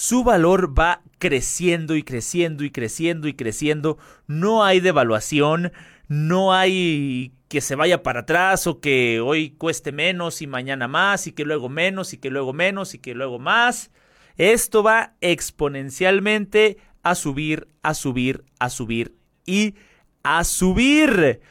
[0.00, 3.98] Su valor va creciendo y creciendo y creciendo y creciendo.
[4.26, 5.72] No hay devaluación,
[6.08, 11.26] no hay que se vaya para atrás o que hoy cueste menos y mañana más
[11.26, 13.90] y que luego menos y que luego menos y que luego más.
[14.38, 19.74] Esto va exponencialmente a subir, a subir, a subir y
[20.22, 21.42] a subir.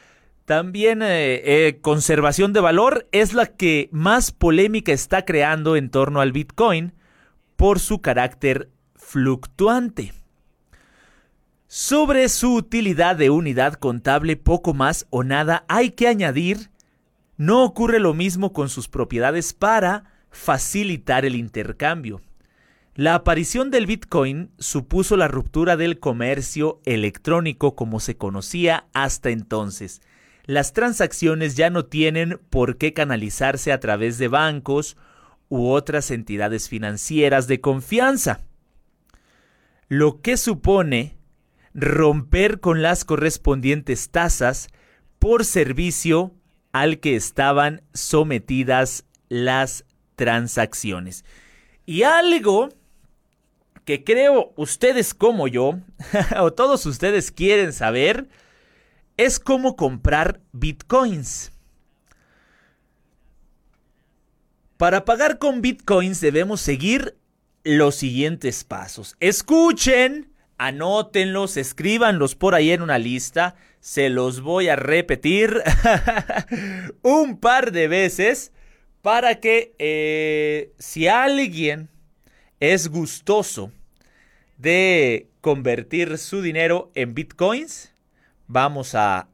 [0.44, 6.20] También eh, eh, conservación de valor es la que más polémica está creando en torno
[6.20, 6.94] al Bitcoin
[7.60, 10.14] por su carácter fluctuante.
[11.66, 16.70] Sobre su utilidad de unidad contable poco más o nada hay que añadir,
[17.36, 22.22] no ocurre lo mismo con sus propiedades para facilitar el intercambio.
[22.94, 30.00] La aparición del Bitcoin supuso la ruptura del comercio electrónico como se conocía hasta entonces.
[30.46, 34.96] Las transacciones ya no tienen por qué canalizarse a través de bancos
[35.50, 38.40] u otras entidades financieras de confianza,
[39.88, 41.18] lo que supone
[41.74, 44.68] romper con las correspondientes tasas
[45.18, 46.32] por servicio
[46.72, 49.84] al que estaban sometidas las
[50.16, 51.24] transacciones.
[51.84, 52.70] Y algo
[53.84, 55.80] que creo ustedes como yo,
[56.38, 58.28] o todos ustedes quieren saber,
[59.16, 61.52] es cómo comprar bitcoins.
[64.80, 67.14] Para pagar con bitcoins debemos seguir
[67.64, 69.14] los siguientes pasos.
[69.20, 73.56] Escuchen, anótenlos, escríbanlos por ahí en una lista.
[73.80, 75.62] Se los voy a repetir
[77.02, 78.52] un par de veces
[79.02, 81.90] para que eh, si alguien
[82.58, 83.72] es gustoso
[84.56, 87.92] de convertir su dinero en bitcoins,
[88.46, 89.28] vamos a,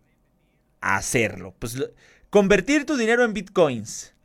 [0.80, 1.54] hacerlo.
[1.60, 1.80] Pues
[2.30, 4.15] convertir tu dinero en bitcoins.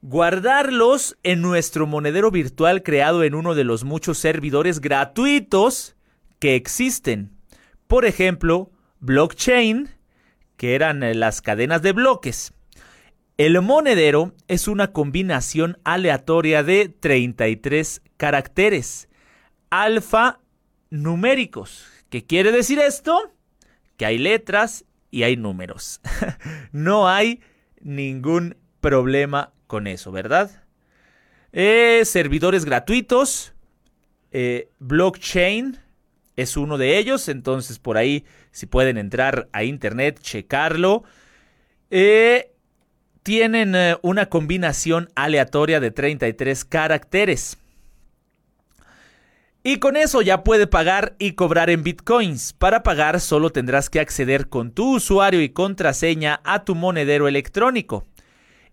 [0.00, 5.96] Guardarlos en nuestro monedero virtual creado en uno de los muchos servidores gratuitos
[6.38, 7.32] que existen.
[7.88, 9.88] Por ejemplo, blockchain,
[10.56, 12.52] que eran eh, las cadenas de bloques.
[13.38, 19.08] El monedero es una combinación aleatoria de 33 caracteres.
[19.70, 21.88] alfanuméricos.
[22.08, 23.32] ¿Qué quiere decir esto?
[23.96, 26.00] Que hay letras y hay números.
[26.72, 27.40] no hay
[27.80, 30.50] ningún problema con eso, ¿verdad?
[31.52, 33.52] Eh, servidores gratuitos.
[34.32, 35.78] Eh, blockchain
[36.34, 37.28] es uno de ellos.
[37.28, 41.04] Entonces por ahí si pueden entrar a internet, checarlo.
[41.90, 42.52] Eh,
[43.22, 47.58] tienen una combinación aleatoria de 33 caracteres.
[49.62, 52.54] Y con eso ya puede pagar y cobrar en bitcoins.
[52.54, 58.06] Para pagar solo tendrás que acceder con tu usuario y contraseña a tu monedero electrónico,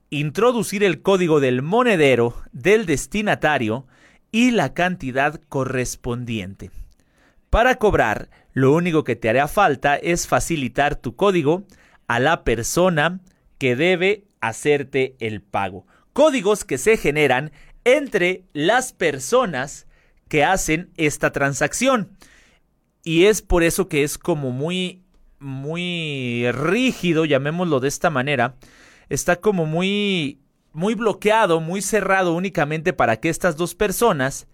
[0.10, 3.88] introducir el código del monedero del destinatario
[4.32, 6.72] y la cantidad correspondiente.
[7.50, 11.64] Para cobrar, lo único que te hará falta es facilitar tu código
[12.08, 13.22] a la persona
[13.58, 15.86] que debe hacerte el pago.
[16.14, 17.52] Códigos que se generan
[17.84, 19.88] entre las personas
[20.28, 22.18] que hacen esta transacción.
[23.04, 25.04] Y es por eso que es como muy,
[25.40, 28.56] muy rígido, llamémoslo de esta manera.
[29.10, 30.40] Está como muy,
[30.74, 34.48] muy bloqueado, muy cerrado únicamente para que estas dos personas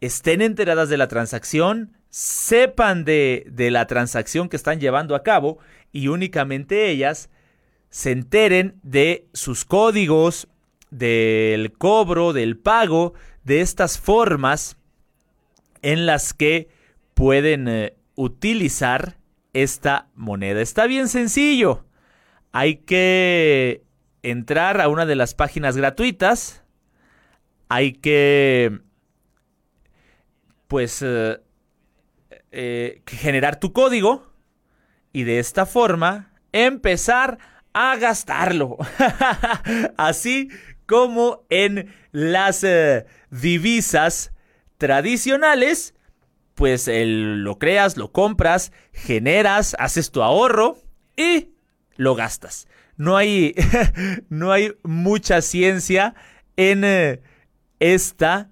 [0.00, 5.58] estén enteradas de la transacción, sepan de, de la transacción que están llevando a cabo
[5.92, 7.30] y únicamente ellas
[7.90, 10.48] se enteren de sus códigos,
[10.90, 14.76] del cobro, del pago, de estas formas
[15.82, 16.68] en las que
[17.14, 19.18] pueden eh, utilizar
[19.52, 20.60] esta moneda.
[20.60, 21.84] Está bien sencillo.
[22.58, 23.84] Hay que
[24.22, 26.64] entrar a una de las páginas gratuitas.
[27.68, 28.80] Hay que
[30.66, 31.38] pues eh,
[32.52, 34.32] eh, generar tu código
[35.12, 37.36] y de esta forma empezar
[37.74, 38.78] a gastarlo.
[39.98, 40.48] Así
[40.86, 42.64] como en las
[43.30, 44.32] divisas
[44.78, 45.94] tradicionales,
[46.54, 50.78] pues lo creas, lo compras, generas, haces tu ahorro
[51.18, 51.50] y
[51.96, 52.68] lo gastas.
[52.96, 53.54] No hay,
[54.28, 56.14] no hay mucha ciencia
[56.56, 57.20] en eh,
[57.80, 58.50] esta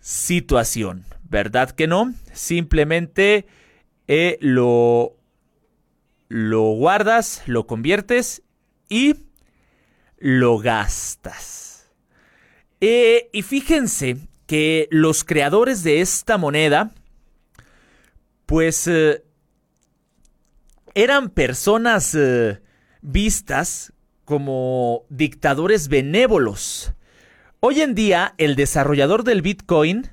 [0.00, 2.14] situación, ¿verdad que no?
[2.32, 3.46] Simplemente
[4.08, 5.16] eh, lo,
[6.28, 8.42] lo guardas, lo conviertes
[8.88, 9.16] y
[10.18, 11.90] lo gastas.
[12.80, 16.92] Eh, y fíjense que los creadores de esta moneda,
[18.46, 18.88] pues,
[20.96, 22.58] eran personas eh,
[23.02, 23.92] vistas
[24.24, 26.94] como dictadores benévolos.
[27.60, 30.08] Hoy en día, el desarrollador del Bitcoin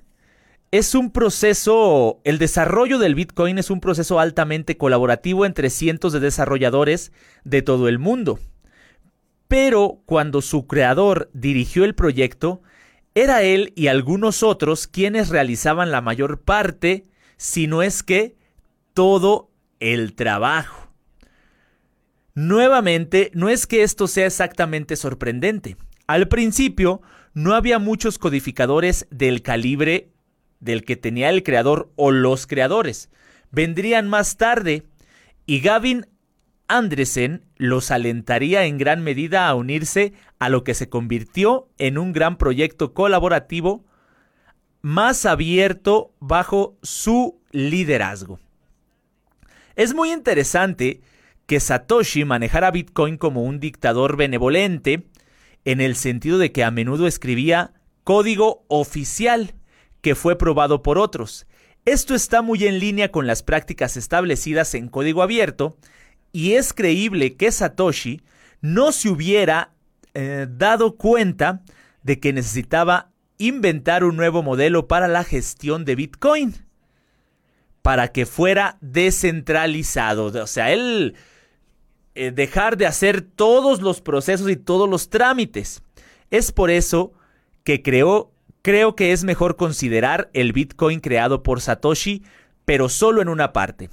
[0.71, 6.19] es un proceso, el desarrollo del Bitcoin es un proceso altamente colaborativo entre cientos de
[6.19, 7.13] desarrolladores
[7.45, 8.39] de todo el mundo.
[9.47, 12.61] Pero cuando su creador dirigió el proyecto,
[13.15, 17.05] era él y algunos otros quienes realizaban la mayor parte,
[17.37, 18.35] si no es que
[18.93, 19.52] todo
[19.83, 20.89] el trabajo.
[22.35, 25.75] Nuevamente, no es que esto sea exactamente sorprendente.
[26.07, 27.01] Al principio,
[27.33, 30.09] no había muchos codificadores del calibre
[30.61, 33.09] del que tenía el creador o los creadores.
[33.51, 34.87] Vendrían más tarde,
[35.45, 36.07] y Gavin
[36.67, 42.13] Andresen los alentaría en gran medida a unirse a lo que se convirtió en un
[42.13, 43.85] gran proyecto colaborativo
[44.81, 48.39] más abierto bajo su liderazgo.
[49.75, 51.01] Es muy interesante
[51.45, 55.03] que Satoshi manejara Bitcoin como un dictador benevolente,
[55.65, 59.55] en el sentido de que a menudo escribía código oficial
[60.01, 61.47] que fue probado por otros.
[61.85, 65.77] Esto está muy en línea con las prácticas establecidas en código abierto
[66.31, 68.21] y es creíble que Satoshi
[68.61, 69.73] no se hubiera
[70.13, 71.61] eh, dado cuenta
[72.03, 76.55] de que necesitaba inventar un nuevo modelo para la gestión de Bitcoin,
[77.83, 80.25] para que fuera descentralizado.
[80.25, 81.15] O sea, él
[82.15, 85.83] eh, dejar de hacer todos los procesos y todos los trámites.
[86.31, 87.13] Es por eso
[87.63, 88.31] que creo
[88.95, 92.23] que es mejor considerar el Bitcoin creado por Satoshi,
[92.65, 93.89] pero solo en una parte.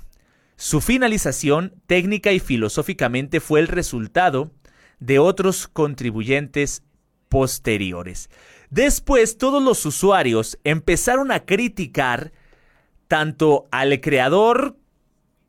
[0.56, 4.52] Su finalización técnica y filosóficamente fue el resultado
[5.00, 6.84] de otros contribuyentes
[7.28, 8.30] posteriores.
[8.70, 12.32] Después todos los usuarios empezaron a criticar
[13.10, 14.76] tanto al creador,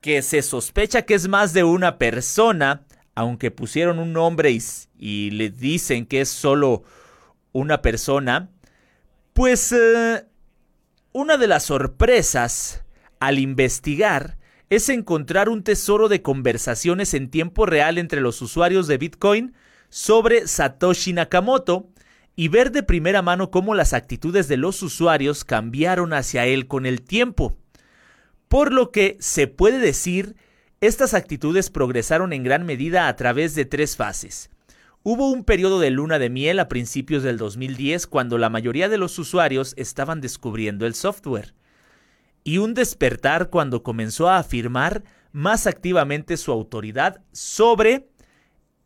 [0.01, 4.57] que se sospecha que es más de una persona, aunque pusieron un nombre
[4.97, 6.81] y, le dicen que es solo
[7.51, 8.49] una persona,
[9.33, 10.25] pues eh,
[11.13, 12.83] una de las sorpresas
[13.19, 14.39] al investigar
[14.71, 19.53] es encontrar un tesoro de conversaciones en tiempo real entre los usuarios de Bitcoin
[19.89, 21.91] sobre Satoshi Nakamoto
[22.35, 26.85] y ver de primera mano cómo las actitudes de los usuarios cambiaron hacia él con
[26.85, 27.57] el tiempo.
[28.47, 30.35] Por lo que se puede decir,
[30.81, 34.49] estas actitudes progresaron en gran medida a través de tres fases.
[35.03, 38.97] Hubo un periodo de luna de miel a principios del 2010 cuando la mayoría de
[38.97, 41.55] los usuarios estaban descubriendo el software.
[42.43, 48.09] Y un despertar cuando comenzó a afirmar más activamente su autoridad sobre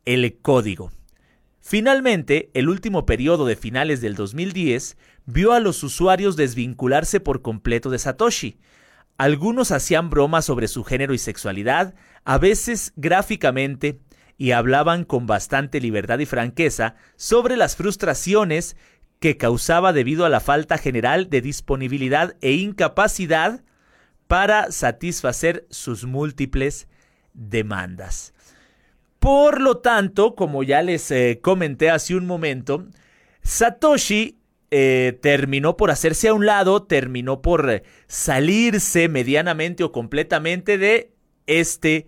[0.05, 0.91] el código.
[1.67, 7.89] Finalmente, el último periodo de finales del 2010 vio a los usuarios desvincularse por completo
[7.89, 8.59] de Satoshi.
[9.17, 13.99] Algunos hacían bromas sobre su género y sexualidad, a veces gráficamente,
[14.37, 18.77] y hablaban con bastante libertad y franqueza sobre las frustraciones
[19.19, 23.63] que causaba debido a la falta general de disponibilidad e incapacidad
[24.27, 26.87] para satisfacer sus múltiples
[27.33, 28.34] demandas.
[29.25, 32.85] Por lo tanto, como ya les eh, comenté hace un momento,
[33.41, 34.37] Satoshi
[34.69, 41.11] eh, terminó por hacerse a un lado, terminó por salirse medianamente o completamente de
[41.47, 42.05] este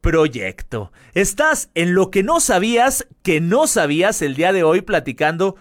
[0.00, 0.90] proyecto.
[1.14, 5.54] Estás en lo que no sabías, que no sabías el día de hoy platicando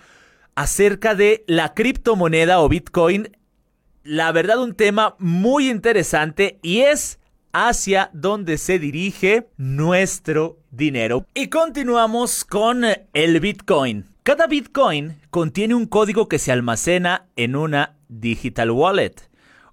[0.56, 3.38] acerca de la criptomoneda o Bitcoin.
[4.02, 7.20] La verdad un tema muy interesante y es
[7.54, 11.26] hacia donde se dirige nuestro dinero.
[11.34, 12.84] Y continuamos con
[13.14, 14.06] el Bitcoin.
[14.24, 19.16] Cada Bitcoin contiene un código que se almacena en una digital wallet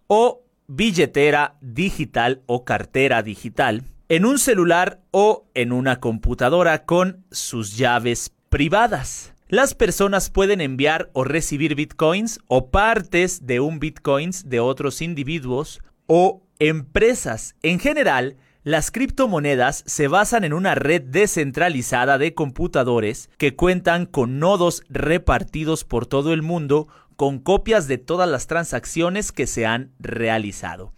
[0.06, 7.76] o billetera digital o cartera digital en un celular o en una computadora con sus
[7.76, 9.32] llaves privadas.
[9.48, 15.80] Las personas pueden enviar o recibir bitcoins o partes de un bitcoins de otros individuos
[16.06, 17.56] o empresas.
[17.62, 24.40] En general, las criptomonedas se basan en una red descentralizada de computadores que cuentan con
[24.40, 29.92] nodos repartidos por todo el mundo con copias de todas las transacciones que se han
[29.98, 30.92] realizado.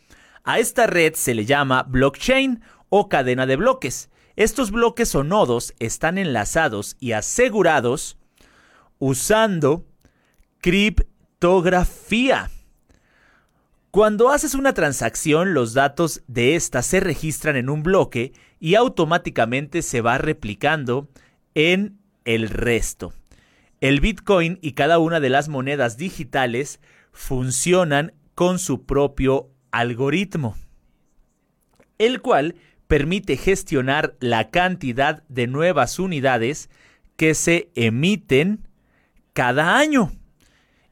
[0.45, 4.09] A esta red se le llama blockchain o cadena de bloques.
[4.35, 8.17] Estos bloques o nodos están enlazados y asegurados
[8.99, 9.85] usando
[10.61, 12.51] criptografía.
[13.91, 19.81] Cuando haces una transacción, los datos de esta se registran en un bloque y automáticamente
[19.81, 21.09] se va replicando
[21.55, 23.15] en el resto.
[23.81, 26.81] El Bitcoin y cada una de las monedas digitales
[27.13, 30.55] funcionan con su propio algoritmo,
[31.97, 32.57] el cual
[32.89, 36.69] permite gestionar la cantidad de nuevas unidades
[37.17, 38.69] que se emiten
[39.33, 40.13] cada año.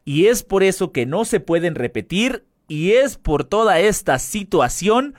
[0.05, 5.15] Y es por eso que no se pueden repetir y es por toda esta situación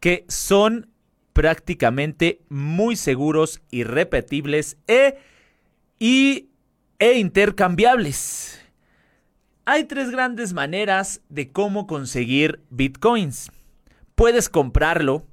[0.00, 0.88] que son
[1.32, 5.18] prácticamente muy seguros, irrepetibles e,
[5.98, 6.48] y,
[6.98, 8.60] e intercambiables.
[9.64, 13.50] Hay tres grandes maneras de cómo conseguir bitcoins.
[14.14, 15.24] Puedes comprarlo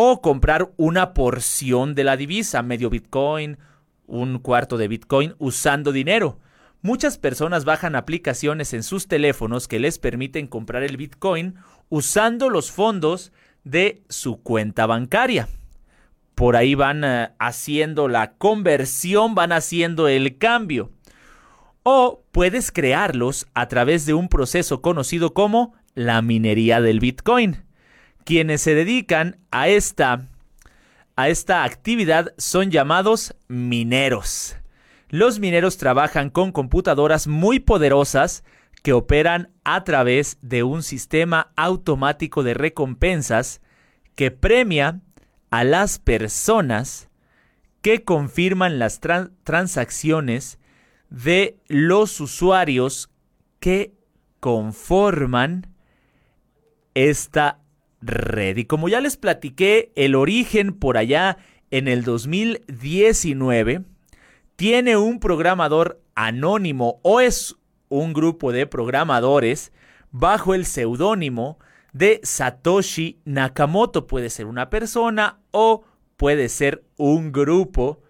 [0.00, 3.58] o comprar una porción de la divisa, medio Bitcoin,
[4.06, 6.38] un cuarto de Bitcoin, usando dinero.
[6.80, 11.56] Muchas personas bajan aplicaciones en sus teléfonos que les permiten comprar el Bitcoin
[11.88, 13.32] usando los fondos
[13.64, 15.48] de su cuenta bancaria.
[16.36, 20.92] Por ahí van eh, haciendo la conversión, van haciendo el cambio.
[21.82, 27.64] O puedes crearlos a través de un proceso conocido como la minería del Bitcoin.
[28.22, 30.28] Quienes se dedican a esta,
[31.16, 34.57] a esta actividad son llamados mineros.
[35.08, 38.44] Los mineros trabajan con computadoras muy poderosas
[38.82, 43.62] que operan a través de un sistema automático de recompensas
[44.14, 45.00] que premia
[45.50, 47.08] a las personas
[47.80, 49.00] que confirman las
[49.44, 50.58] transacciones
[51.08, 53.10] de los usuarios
[53.60, 53.94] que
[54.40, 55.74] conforman
[56.94, 57.60] esta
[58.02, 58.58] red.
[58.58, 61.38] Y como ya les platiqué, el origen por allá
[61.70, 63.84] en el 2019
[64.58, 67.54] tiene un programador anónimo o es
[67.88, 69.70] un grupo de programadores
[70.10, 71.60] bajo el seudónimo
[71.92, 74.08] de Satoshi Nakamoto.
[74.08, 75.84] Puede ser una persona o
[76.16, 78.02] puede ser un grupo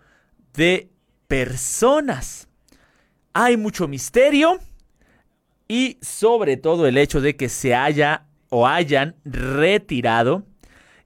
[0.54, 0.88] de
[1.26, 2.48] personas.
[3.34, 4.58] Hay mucho misterio
[5.68, 10.46] y sobre todo el hecho de que se haya o hayan retirado,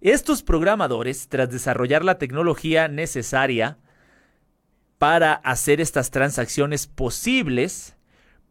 [0.00, 3.78] estos programadores, tras desarrollar la tecnología necesaria
[5.02, 7.96] para hacer estas transacciones posibles,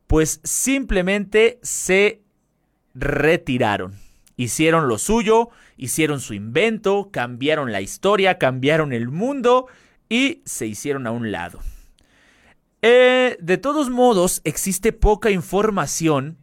[0.05, 2.23] pues simplemente se
[2.93, 3.93] retiraron.
[4.35, 5.47] Hicieron lo suyo,
[5.77, 9.67] hicieron su invento, cambiaron la historia, cambiaron el mundo
[10.09, 11.61] y se hicieron a un lado.
[12.81, 16.37] Eh, de todos modos, existe poca información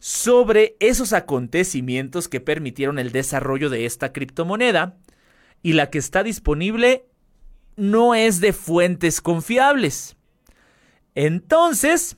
[0.00, 4.96] sobre esos acontecimientos que permitieron el desarrollo de esta criptomoneda
[5.62, 7.06] y la que está disponible
[7.76, 10.16] no es de fuentes confiables.
[11.14, 12.16] Entonces,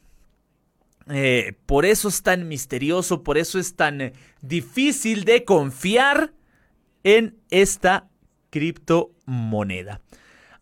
[1.09, 6.33] eh, por eso es tan misterioso, por eso es tan eh, difícil de confiar
[7.05, 8.09] en esta
[8.51, 10.01] criptomoneda.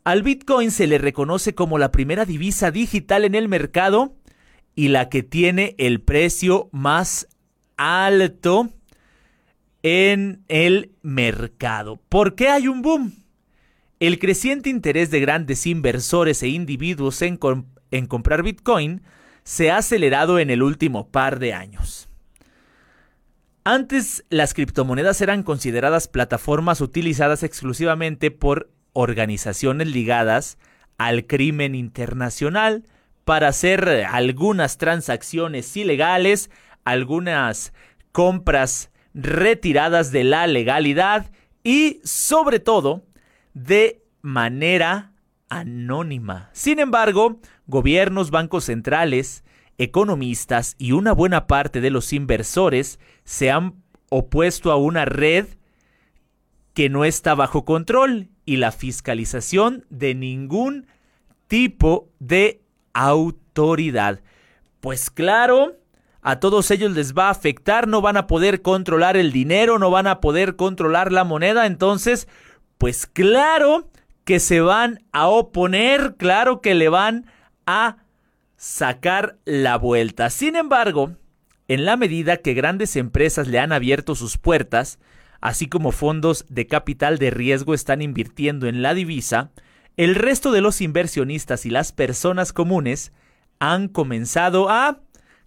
[0.04, 4.14] Al Bitcoin se le reconoce como la primera divisa digital en el mercado
[4.76, 7.26] y la que tiene el precio más
[7.76, 8.70] alto
[9.82, 12.00] en el mercado.
[12.08, 13.25] ¿Por qué hay un boom?
[13.98, 19.00] El creciente interés de grandes inversores e individuos en, comprar Bitcoin
[19.42, 22.10] se ha acelerado en el último par de años.
[23.64, 30.58] Antes las criptomonedas eran consideradas plataformas utilizadas exclusivamente por organizaciones ligadas
[30.98, 32.84] al crimen internacional
[33.24, 36.50] para hacer algunas transacciones ilegales,
[36.84, 37.72] algunas
[38.12, 41.30] compras retiradas de la legalidad
[41.64, 43.06] y sobre todo
[43.56, 45.12] de manera
[45.48, 46.50] anónima.
[46.52, 49.44] Sin embargo, gobiernos, bancos centrales,
[49.78, 55.46] economistas y una buena parte de los inversores se han opuesto a una red
[56.74, 60.86] que no está bajo control y la fiscalización de ningún
[61.48, 62.60] tipo de
[62.92, 64.20] autoridad.
[64.80, 65.78] Pues claro,
[66.20, 69.90] a todos ellos les va a afectar, no van a poder controlar el dinero, no
[69.90, 72.28] van a poder controlar la moneda, entonces,
[72.78, 73.88] pues claro
[74.24, 77.26] que se van a oponer, claro que le van
[77.66, 77.98] a
[78.56, 80.30] sacar la vuelta.
[80.30, 81.16] Sin embargo,
[81.68, 84.98] en la medida que grandes empresas le han abierto sus puertas,
[85.40, 89.50] así como fondos de capital de riesgo están invirtiendo en la divisa,
[89.96, 93.12] el resto de los inversionistas y las personas comunes
[93.58, 95.00] han comenzado a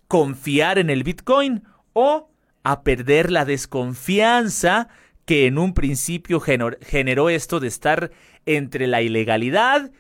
[0.08, 1.64] confiar en el Bitcoin
[1.94, 2.30] o
[2.64, 4.90] a perder la desconfianza
[5.30, 8.10] que en un principio generó esto de estar
[8.48, 9.92] entre la ilegalidad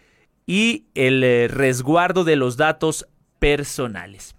[0.47, 3.07] y el eh, resguardo de los datos
[3.37, 4.33] personales.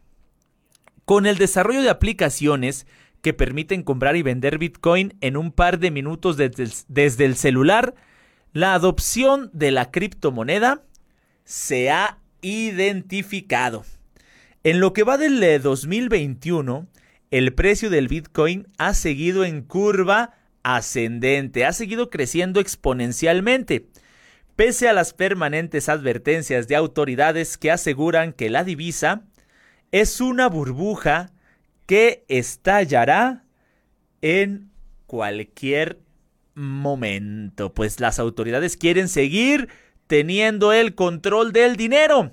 [1.04, 2.88] Con el desarrollo de aplicaciones
[3.22, 7.94] que permiten comprar y vender Bitcoin en un par de minutos desde el, celular,
[8.52, 10.82] la adopción de la criptomoneda
[11.44, 13.84] se ha identificado.
[14.64, 20.34] En lo que va del 2021, eh, el precio del Bitcoin ha seguido en curva
[20.62, 23.86] ascendente, ha seguido creciendo exponencialmente,
[24.56, 29.22] pese a las permanentes advertencias de autoridades que aseguran que la divisa
[29.92, 31.32] es una burbuja
[31.86, 33.44] que estallará
[34.22, 34.70] en
[35.06, 35.98] cualquier
[36.54, 39.68] momento, pues las autoridades quieren seguir
[40.06, 42.32] teniendo el control del dinero.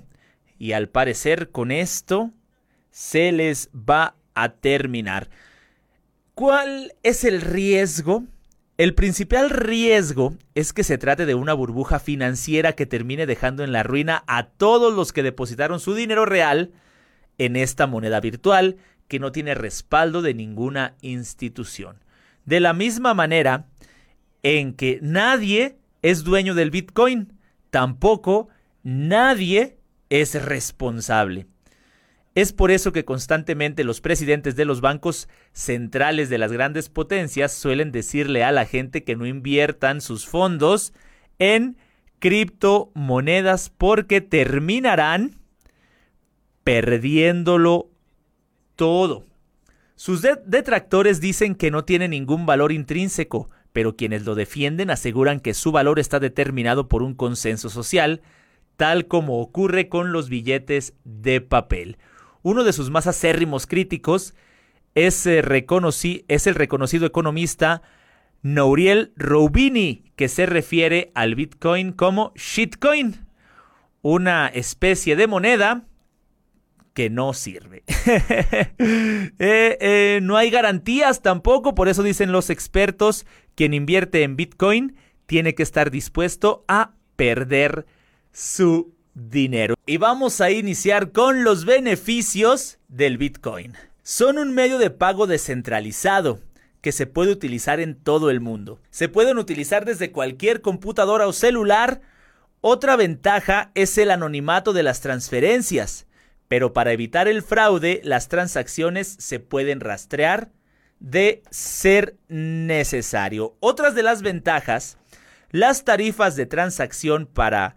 [0.58, 2.32] Y al parecer con esto
[2.90, 5.28] se les va a terminar.
[6.38, 8.22] ¿Cuál es el riesgo?
[8.76, 13.72] El principal riesgo es que se trate de una burbuja financiera que termine dejando en
[13.72, 16.70] la ruina a todos los que depositaron su dinero real
[17.38, 18.76] en esta moneda virtual
[19.08, 22.04] que no tiene respaldo de ninguna institución.
[22.44, 23.66] De la misma manera
[24.44, 27.32] en que nadie es dueño del Bitcoin,
[27.70, 28.48] tampoco
[28.84, 29.78] nadie
[30.08, 31.48] es responsable.
[32.38, 37.50] Es por eso que constantemente los presidentes de los bancos centrales de las grandes potencias
[37.50, 40.92] suelen decirle a la gente que no inviertan sus fondos
[41.40, 41.76] en
[42.20, 45.34] criptomonedas porque terminarán
[46.62, 47.90] perdiéndolo
[48.76, 49.26] todo.
[49.96, 55.54] Sus detractores dicen que no tiene ningún valor intrínseco, pero quienes lo defienden aseguran que
[55.54, 58.22] su valor está determinado por un consenso social,
[58.76, 61.98] tal como ocurre con los billetes de papel.
[62.42, 64.34] Uno de sus más acérrimos críticos
[64.94, 65.42] es, eh,
[66.28, 67.82] es el reconocido economista
[68.42, 73.26] Nouriel Roubini, que se refiere al Bitcoin como shitcoin,
[74.02, 75.86] una especie de moneda
[76.94, 77.84] que no sirve.
[79.40, 83.24] Eh, eh, no hay garantías tampoco, por eso dicen los expertos,
[83.54, 87.86] quien invierte en Bitcoin tiene que estar dispuesto a perder
[88.32, 89.74] su dinero.
[89.86, 93.74] Y vamos a iniciar con los beneficios del Bitcoin.
[94.02, 96.40] Son un medio de pago descentralizado
[96.80, 98.80] que se puede utilizar en todo el mundo.
[98.90, 102.00] Se pueden utilizar desde cualquier computadora o celular.
[102.60, 106.06] Otra ventaja es el anonimato de las transferencias,
[106.46, 110.50] pero para evitar el fraude las transacciones se pueden rastrear
[111.00, 113.56] de ser necesario.
[113.60, 114.98] Otras de las ventajas,
[115.50, 117.76] las tarifas de transacción para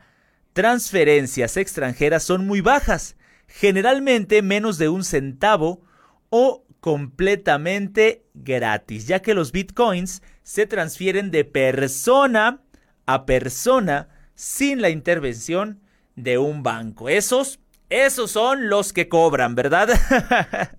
[0.53, 3.15] transferencias extranjeras son muy bajas,
[3.47, 5.81] generalmente menos de un centavo
[6.29, 12.61] o completamente gratis, ya que los bitcoins se transfieren de persona
[13.05, 15.79] a persona sin la intervención
[16.15, 17.09] de un banco.
[17.09, 19.89] Esos, esos son los que cobran, ¿verdad?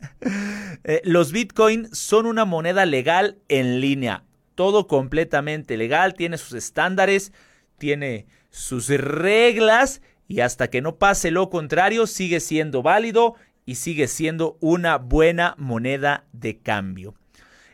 [0.84, 4.24] Eh, los bitcoins son una moneda legal en línea,
[4.56, 7.32] todo completamente legal, tiene sus estándares,
[7.78, 13.34] tiene sus reglas y hasta que no pase lo contrario sigue siendo válido
[13.66, 17.14] y sigue siendo una buena moneda de cambio.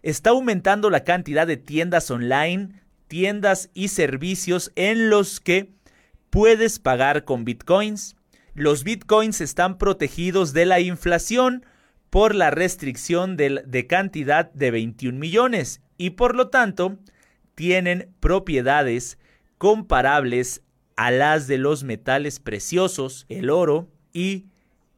[0.02, 5.72] Está aumentando la cantidad de tiendas online, tiendas y servicios en los que
[6.30, 8.16] puedes pagar con bitcoins.
[8.54, 11.64] Los bitcoins están protegidos de la inflación
[12.10, 16.98] por la restricción de, cantidad de 21 millones y por lo tanto
[17.54, 19.18] tienen propiedades
[19.58, 20.62] comparables
[21.10, 24.46] las de los metales preciosos, el oro y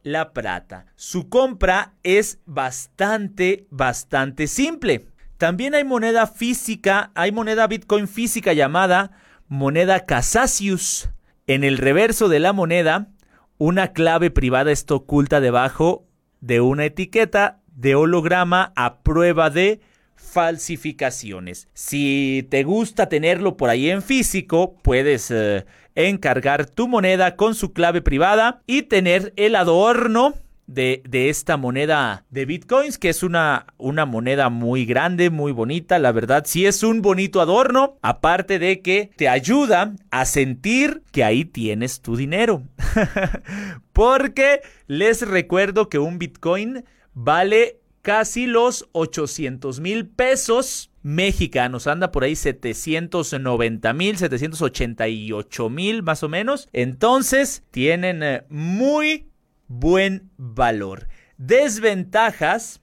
[0.03, 0.87] la plata.
[0.95, 5.05] Su compra es bastante, bastante simple.
[5.37, 9.11] También hay moneda física, hay moneda Bitcoin física llamada
[9.47, 11.09] moneda Casasius.
[11.45, 13.09] En el reverso de la moneda,
[13.57, 16.07] una clave privada está oculta debajo
[16.39, 19.81] de una etiqueta de holograma a prueba de
[20.21, 21.67] falsificaciones.
[21.73, 25.65] Si te gusta tenerlo por ahí en físico, puedes eh,
[25.95, 30.35] encargar tu moneda con su clave privada y tener el adorno
[30.67, 35.99] de, de, esta moneda de bitcoins, que es una, una moneda muy grande, muy bonita.
[35.99, 41.25] La verdad, sí es un bonito adorno, aparte de que te ayuda a sentir que
[41.25, 42.63] ahí tienes tu dinero.
[43.91, 51.87] Porque les recuerdo que un bitcoin vale casi los 800 mil pesos mexicanos.
[51.87, 56.69] Anda por ahí 790 mil, 788 mil más o menos.
[56.73, 59.27] Entonces tienen eh, muy
[59.67, 61.07] buen valor.
[61.37, 62.81] Desventajas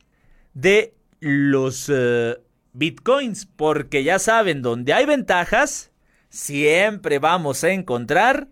[0.54, 2.36] de los eh,
[2.72, 5.92] bitcoins, porque ya saben, donde hay ventajas,
[6.28, 8.48] siempre vamos a encontrar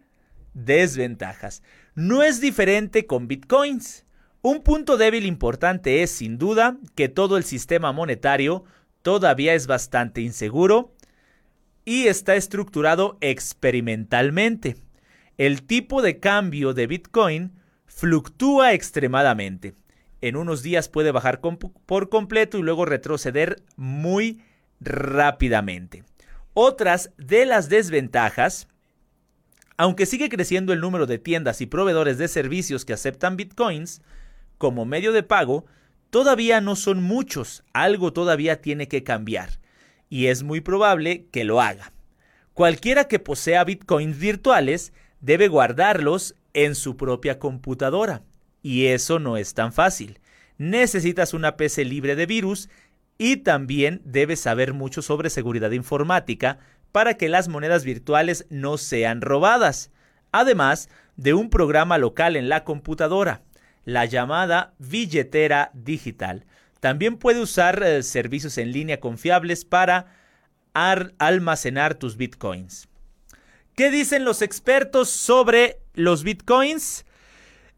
[0.54, 1.62] desventajas.
[1.94, 4.05] No es diferente con bitcoins.
[4.48, 8.62] Un punto débil importante es, sin duda, que todo el sistema monetario
[9.02, 10.94] todavía es bastante inseguro
[11.84, 14.76] y está estructurado experimentalmente.
[15.36, 17.54] El tipo de cambio de Bitcoin
[17.86, 19.74] fluctúa extremadamente.
[20.20, 24.44] En unos días puede bajar por completo y luego retroceder muy
[24.78, 26.04] rápidamente.
[26.54, 28.68] Otras de las desventajas,
[29.76, 34.02] aunque sigue creciendo el número de tiendas y proveedores de servicios que aceptan bitcoins,
[34.58, 35.66] como medio de pago,
[36.10, 39.60] todavía no son muchos, algo todavía tiene que cambiar,
[40.08, 41.92] y es muy probable que lo haga.
[42.54, 48.22] Cualquiera que posea bitcoins virtuales debe guardarlos en su propia computadora,
[48.62, 50.20] y eso no es tan fácil.
[50.58, 52.70] Necesitas una PC libre de virus
[53.18, 56.58] y también debes saber mucho sobre seguridad informática
[56.92, 59.90] para que las monedas virtuales no sean robadas,
[60.32, 63.42] además de un programa local en la computadora
[63.86, 66.44] la llamada billetera digital.
[66.80, 70.06] También puede usar eh, servicios en línea confiables para
[70.74, 72.88] almacenar tus bitcoins.
[73.74, 77.06] ¿Qué dicen los expertos sobre los bitcoins?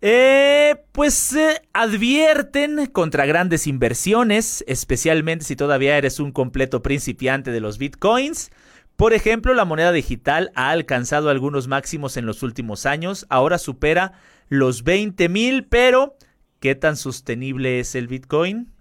[0.01, 7.61] Eh, pues eh, advierten contra grandes inversiones, especialmente si todavía eres un completo principiante de
[7.61, 8.51] los bitcoins.
[8.97, 14.13] Por ejemplo, la moneda digital ha alcanzado algunos máximos en los últimos años, ahora supera
[14.49, 16.17] los 20 mil, pero
[16.61, 18.73] ¿qué tan sostenible es el Bitcoin?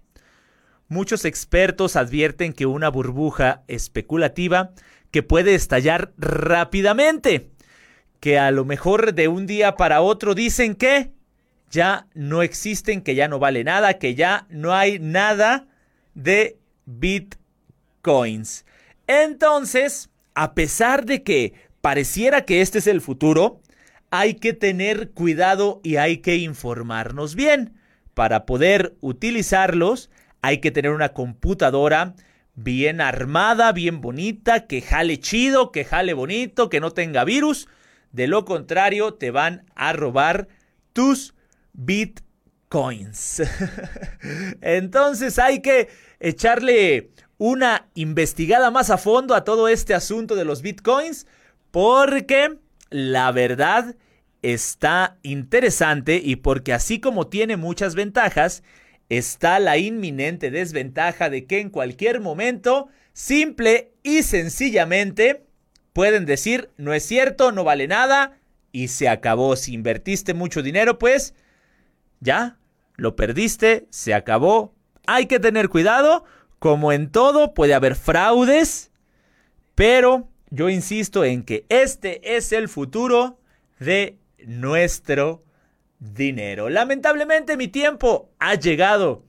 [0.88, 4.72] Muchos expertos advierten que una burbuja especulativa
[5.10, 7.50] que puede estallar rápidamente,
[8.20, 11.12] que a lo mejor de un día para otro dicen que
[11.70, 15.66] ya no existen, que ya no vale nada, que ya no hay nada
[16.14, 18.64] de bitcoins.
[19.06, 23.60] Entonces, a pesar de que pareciera que este es el futuro,
[24.10, 27.74] hay que tener cuidado y hay que informarnos bien.
[28.14, 30.10] Para poder utilizarlos,
[30.42, 32.14] hay que tener una computadora
[32.54, 37.68] bien armada, bien bonita, que jale chido, que jale bonito, que no tenga virus.
[38.12, 40.48] De lo contrario, te van a robar
[40.92, 41.34] tus
[41.72, 43.42] bitcoins.
[44.60, 45.88] Entonces hay que
[46.18, 51.26] echarle una investigada más a fondo a todo este asunto de los bitcoins
[51.70, 52.58] porque
[52.90, 53.96] la verdad
[54.42, 58.62] está interesante y porque así como tiene muchas ventajas,
[59.08, 65.46] está la inminente desventaja de que en cualquier momento, simple y sencillamente,
[65.92, 68.38] pueden decir, no es cierto, no vale nada
[68.72, 69.56] y se acabó.
[69.56, 71.34] Si invertiste mucho dinero, pues
[72.20, 72.58] ya,
[72.96, 74.74] lo perdiste, se acabó.
[75.06, 76.24] Hay que tener cuidado,
[76.58, 78.90] como en todo puede haber fraudes,
[79.74, 83.38] pero yo insisto en que este es el futuro
[83.78, 85.44] de nuestro
[85.98, 86.68] dinero.
[86.68, 89.24] Lamentablemente mi tiempo ha llegado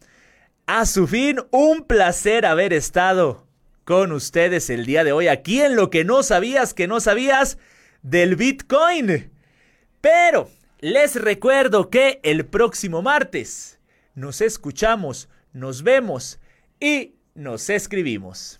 [0.65, 1.41] a su fin.
[1.51, 3.47] Un placer haber estado
[3.83, 7.57] con ustedes el día de hoy aquí en lo que no sabías que no sabías
[8.01, 9.31] del Bitcoin.
[10.01, 10.49] Pero
[10.79, 13.79] les recuerdo que el próximo martes
[14.15, 16.39] nos escuchamos, nos vemos
[16.79, 18.59] y nos escribimos.